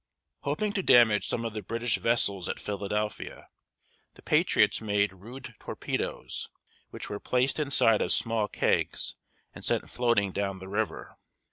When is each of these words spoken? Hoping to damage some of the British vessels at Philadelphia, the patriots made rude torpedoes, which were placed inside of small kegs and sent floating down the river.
Hoping 0.39 0.73
to 0.73 0.81
damage 0.81 1.27
some 1.27 1.45
of 1.45 1.53
the 1.53 1.61
British 1.61 1.97
vessels 1.99 2.49
at 2.49 2.59
Philadelphia, 2.59 3.45
the 4.15 4.23
patriots 4.23 4.81
made 4.81 5.13
rude 5.13 5.53
torpedoes, 5.59 6.49
which 6.89 7.07
were 7.07 7.19
placed 7.19 7.59
inside 7.59 8.01
of 8.01 8.11
small 8.11 8.47
kegs 8.47 9.15
and 9.53 9.63
sent 9.63 9.91
floating 9.91 10.31
down 10.31 10.57
the 10.57 10.67
river. 10.67 11.17